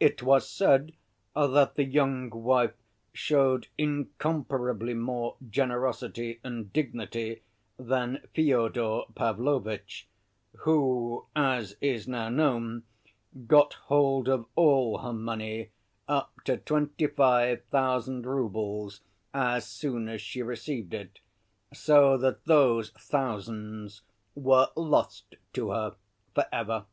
It 0.00 0.22
was 0.22 0.48
said 0.48 0.92
that 1.36 1.74
the 1.74 1.84
young 1.84 2.30
wife 2.30 2.72
showed 3.12 3.68
incomparably 3.76 4.94
more 4.94 5.36
generosity 5.46 6.40
and 6.42 6.72
dignity 6.72 7.42
than 7.78 8.26
Fyodor 8.32 9.02
Pavlovitch, 9.14 10.08
who, 10.60 11.26
as 11.36 11.76
is 11.82 12.08
now 12.08 12.30
known, 12.30 12.84
got 13.46 13.74
hold 13.74 14.26
of 14.26 14.46
all 14.56 15.00
her 15.00 15.12
money 15.12 15.68
up 16.08 16.32
to 16.46 16.56
twenty‐five 16.56 17.62
thousand 17.64 18.24
roubles 18.24 19.02
as 19.34 19.66
soon 19.66 20.08
as 20.08 20.22
she 20.22 20.40
received 20.40 20.94
it, 20.94 21.18
so 21.74 22.16
that 22.16 22.46
those 22.46 22.88
thousands 22.92 24.00
were 24.34 24.68
lost 24.76 25.34
to 25.52 25.72
her 25.72 25.94
for 26.34 26.46
ever. 26.50 26.86